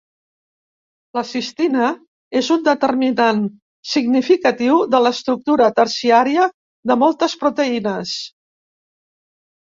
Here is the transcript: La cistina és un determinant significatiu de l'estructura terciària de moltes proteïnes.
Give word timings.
La 1.17 1.21
cistina 1.31 1.89
és 2.39 2.47
un 2.55 2.63
determinant 2.67 3.41
significatiu 3.89 4.79
de 4.93 5.01
l'estructura 5.07 5.67
terciària 5.81 6.47
de 6.93 6.97
moltes 7.03 7.37
proteïnes. 7.43 8.15